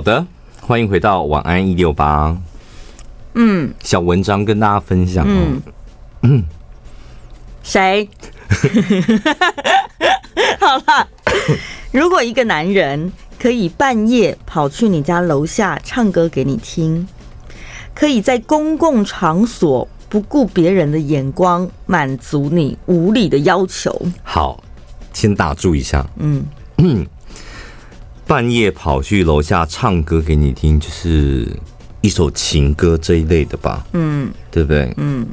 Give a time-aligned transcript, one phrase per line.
[0.00, 0.24] 的，
[0.60, 2.36] 欢迎回到晚安一六八。
[3.34, 5.24] 嗯，小文章跟大家分享。
[5.26, 5.60] 嗯
[6.22, 6.44] 嗯，
[7.62, 8.08] 谁？
[10.60, 11.08] 好了，
[11.90, 17.06] 如果一个男人可以半夜跑去你家楼下唱歌给你听，
[17.94, 24.00] 可以在公共场所不顾别人的眼光满足你无理的要求。
[24.22, 24.62] 好，
[25.12, 26.06] 先打住一下。
[26.16, 26.44] 嗯
[26.78, 27.06] 嗯，
[28.28, 31.48] 半夜跑去楼下唱歌给你听，就是。
[32.00, 34.94] 一首情歌这一类的吧，嗯，对不对？
[34.98, 35.26] 嗯。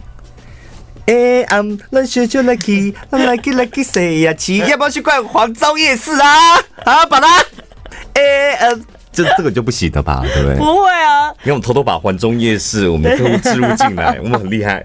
[1.06, 6.56] 哎，I'm lucky, I'm lucky, lucky, say 呀，七，要不要去逛黄州夜市啊？
[6.84, 7.28] 啊，把它。
[8.16, 10.24] 哎，嗯，这这个就不行了吧？
[10.34, 10.58] 对不对？
[10.58, 11.30] 不会啊。
[11.44, 14.84] 因为我们偷偷把黄州夜市我们的客户置入进来， 我们很厉害。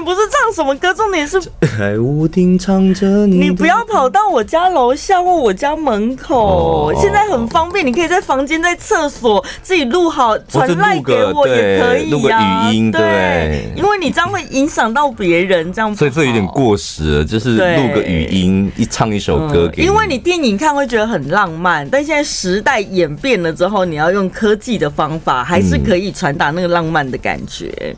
[0.00, 1.40] 不是唱什么歌，重点是
[1.78, 3.38] 在屋顶唱着你。
[3.38, 15.94] 你不要跑到我家楼下或我家门口，现在很方便，你可以在房间、在厕所自己录好传赖给我也可以录个语音，对，因为你这样会影响到别人，这样。
[15.94, 19.82] 所以这有点过时了，就是录个语音，一唱一首歌给。
[19.82, 27.96] 因为你电影看会觉得很浪漫，但现在时代演变了之后，你要用科技的方法，还是可以传达那个浪漫的感觉。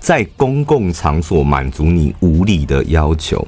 [0.00, 3.46] 在公共场所满足你无理的要求，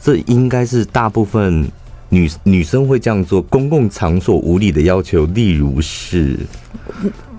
[0.00, 1.68] 这应该是大部分
[2.08, 3.40] 女女生会这样做。
[3.42, 6.38] 公共场所无理的要求，例如是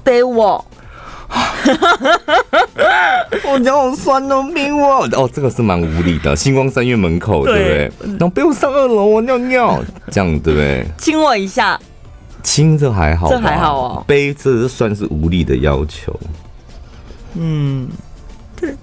[0.04, 0.64] 背我，
[3.46, 6.36] 我脚好酸哦，背我哦，这个是蛮无理的。
[6.36, 7.92] 星光三月门口，对不对？
[8.12, 10.86] 然后背我上二楼，我尿尿，这样对不对？
[10.98, 11.80] 亲我一下，
[12.44, 14.04] 亲这还好，这还好哦。
[14.08, 16.18] 背这算是无理的要求。
[17.36, 17.90] 嗯，
[18.56, 18.74] 对，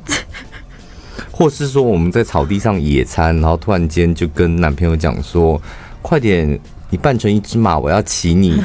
[1.33, 5.61] 或是说我们在草地上野餐，然后突然间就跟男朋友讲说
[6.03, 6.59] ：“快点，
[6.91, 8.63] 你扮成一只马，我要骑你，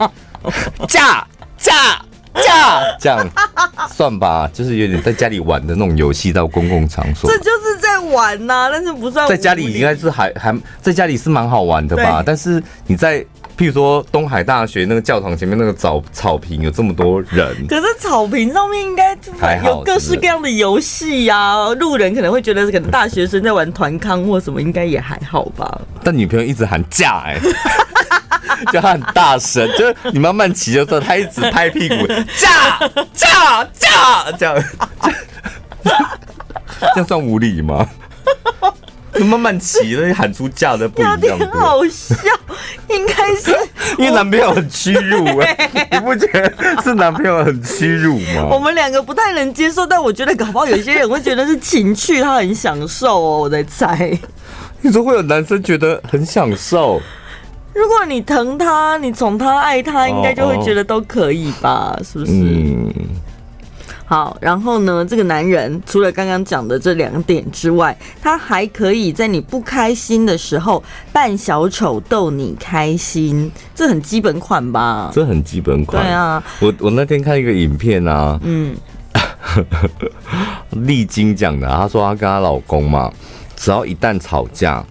[0.88, 1.72] 驾驾
[2.34, 3.30] 驾，这样
[3.88, 13.24] 算吧，就是有点在家里玩的那种游戏，到公共场所，这就是在玩呐、啊，但是不算在家里应该是还还在家里是蛮好玩的吧，但是你在。
[13.56, 19.16] 譬如说，东海大学那个教堂前面那个草草坪有这么多人，可是草坪上面应该
[19.64, 21.68] 有各式各样的游戏呀。
[21.78, 25.80] 路人可能会觉得，可能大学生在玩团康或什么，应该也还好吧。
[26.02, 27.38] 但女朋友一直喊嫁哎，
[28.72, 34.64] 就他很大声，就是你慢慢骑的时候，他一直拍屁股，驾驾驾这样，
[35.84, 37.88] 这样算无理吗？
[39.20, 41.38] 慢慢骑了，喊出价的不一样。
[41.52, 42.14] 好笑，
[42.94, 43.56] 应该是
[43.98, 48.48] 因为男朋友很屈辱哎、欸，你不觉得是男朋友很屈辱吗？
[48.52, 53.40] 我们两个不太能接受，但我觉得搞不好有些人会觉得是情趣，他很享受哦。
[53.40, 54.16] 我在猜，
[54.80, 57.00] 你说会有男生觉得很享受？
[57.72, 61.98] 如果你疼他，你宠他，爱他，应该就会觉得都可以吧？
[62.04, 62.32] 是不是？
[62.32, 62.92] 嗯。
[64.14, 70.80] 好，然后呢，这个男人除了刚刚讲的这两点之外，他还可以在你不开心的时候
[71.12, 75.10] 扮小丑逗你开心，这很基本款吧？
[75.12, 76.00] 这很基本款。
[76.00, 78.76] 对啊，我我那天看一个影片啊，嗯，
[80.70, 83.12] 丽晶讲的，她说她跟她老公嘛，
[83.56, 84.84] 只要一旦吵架。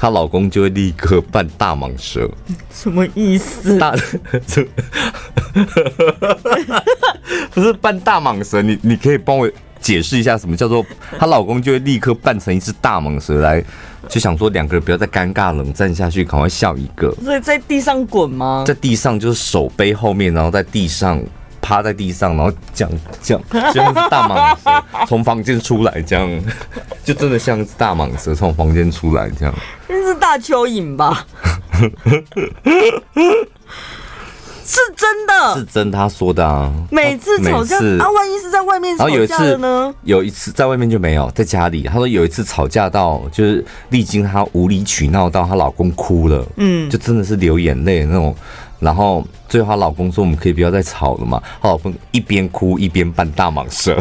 [0.00, 2.30] 她老公就会立刻扮大蟒蛇，
[2.72, 3.76] 什么意思？
[3.80, 3.90] 大，
[7.52, 9.50] 不是扮大蟒蛇，你你可以帮我
[9.80, 10.86] 解释一下什么叫做
[11.18, 13.60] 她老公就会立刻扮成一只大蟒蛇来，
[14.08, 17.12] 就想说两个人不要再尴尬冷战下去，赶快笑一个。
[17.24, 18.62] 所以在地上滚吗？
[18.64, 21.20] 在地上就是手背后面，然后在地上。
[21.68, 23.42] 趴在地上，然后这样这样，
[23.74, 26.26] 就像是大蟒蛇从房间出来，这样
[27.04, 29.54] 就真的像是大蟒蛇从房间出来这样。
[29.86, 31.26] 那是大蚯蚓吧？
[34.68, 36.70] 是真的，是真他说的啊。
[36.90, 39.94] 每次吵架啊，万一是在外面吵架的呢？
[40.02, 41.84] 有一次在外面就没有，在家里。
[41.84, 48.36] 他说有一次吵架到就是历经她无理取闹到她老公哭了，嗯，就真的是流眼泪那种。
[48.78, 53.98] 然后最后她老公说：“我们可以不要再吵了嘛？”她老公一边哭一边扮大蟒蛇，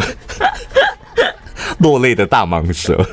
[1.79, 3.01] 落泪的大蟒蛇。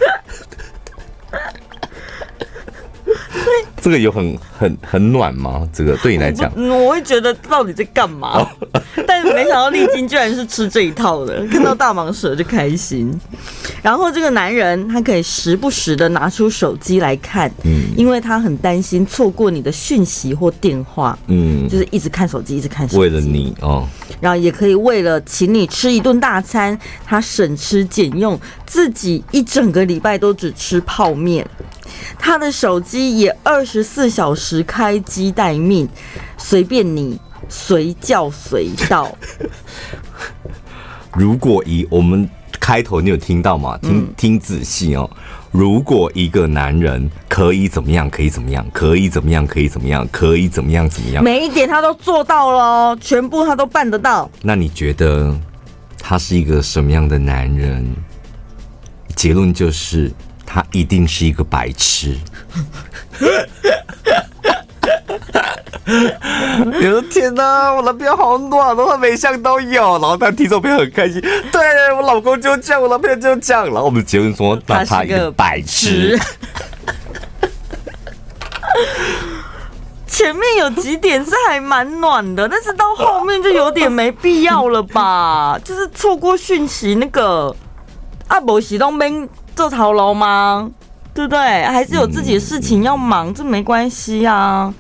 [3.81, 5.69] 这个有很很很暖吗？
[5.73, 8.49] 这个对你来讲， 我会觉得到底在干嘛？
[9.07, 13.13] 但是没想到丽晶居然是吃这一套的，看到大蟒蛇就开心。
[13.83, 23.87] 然后这个男人他可以时不时的拿出手机来看，嗯，因为他很担心错过你的讯息或电话，嗯，就是一直看手机，一直看手机，为了你哦。
[24.21, 31.47] 然后也可以为了请你吃一顿大餐，他省吃俭用，自己一整个礼拜都只吃泡面。
[32.19, 35.89] 他的手机也二十四小时开机待命，
[36.37, 37.19] 随便你
[37.49, 39.11] 随叫随到。
[41.13, 42.29] 如果以我们
[42.61, 43.79] 开头你有听到吗？
[43.79, 45.09] 听听仔细哦。
[45.51, 54.29] 如果一个男人可以怎么样，可以怎么样，可以怎么样，可以怎么样，可以怎么样，怎么样，每一点他都做到了，全部他都办得到。
[54.43, 55.33] 那你觉得
[55.99, 57.87] 他是一个什么样的男人？
[59.15, 60.11] 结论就是
[60.45, 62.19] 他一定是一个白痴。
[66.81, 71.21] 你说天哪，我男朋友好暖哦，他每项都有，然后他听众朋友很开心。
[71.53, 76.19] 对，我老公就这样，我男朋友就这样，然后我们结论说，那他一个白痴。
[80.07, 85.59] 前面有几点是还蛮暖的，但是到后面就有点没必要了吧？
[85.65, 87.55] 就是错过讯息那个
[88.29, 90.71] 啊，不是都没做操劳吗？
[91.13, 91.65] 对不对？
[91.65, 94.73] 还是有自己的事情要忙，这没关系啊。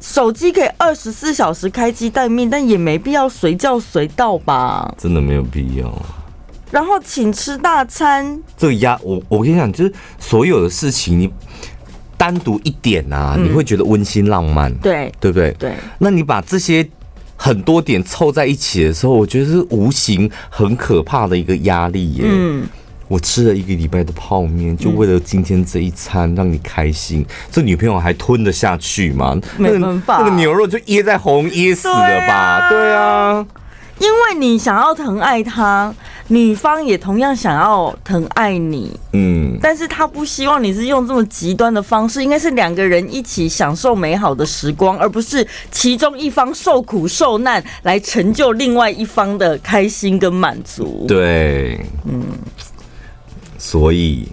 [0.00, 4.94] 手机可以二十四小时开机待命，但也没必要随叫随到吧？
[4.98, 5.92] 真的没有必要。
[6.70, 11.32] 然后请吃大餐，这个压我，我跟你讲，就是所有的事情，你
[12.16, 15.52] 单独一点啊，嗯、你会觉得温馨浪漫，对对不对？
[15.58, 15.74] 对。
[15.98, 16.86] 那你把这些
[17.36, 22.24] 很多点凑在一起的时候，我觉得是无形很可怕的一个压力耶。
[22.26, 22.66] 嗯。
[23.08, 27.20] 我吃了一个礼拜的泡面，就为了今天这一餐让你开心。
[27.20, 29.38] 嗯、这女朋友还吞得下去吗？
[29.56, 32.68] 没办法，那个牛肉就噎在喉咙噎死了吧？
[32.68, 33.46] 对啊，
[34.00, 35.94] 因为你想要疼爱他，
[36.28, 38.98] 女方也同样想要疼爱你。
[39.12, 51.04] 嗯，但是他不希望你是用这么极端的方式，应该是两个人一起享受美好的时光，而不是其中一方受苦受难来成就另外一方的开心跟满足。
[51.06, 52.22] 对，嗯。
[53.66, 54.28] 所以，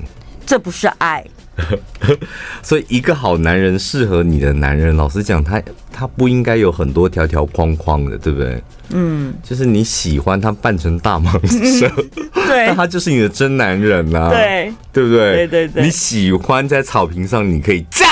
[0.45, 1.25] 这不是爱。
[2.61, 8.61] 所以，一个好男人适合你的男人，老实讲，他他不应该有很多条条框框的，对不对？
[8.89, 11.31] 嗯，就是你喜欢他扮成大蟒
[11.79, 11.89] 蛇，
[12.47, 15.47] 对，那他就是你的真男人呐、啊，对，对不对？
[15.47, 15.83] 对对对。
[15.83, 18.05] 你喜欢在草坪上，你可以叫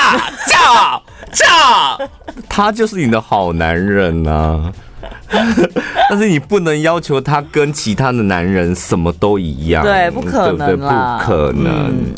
[0.47, 2.09] 叫叫，
[2.49, 4.73] 他就是你的好男人呐、啊。
[6.09, 10.89] 但是你不能要求他跟其他的男人什么都一样，对，不可能，对不对？
[10.89, 11.89] 不可能。
[11.89, 12.13] 嗯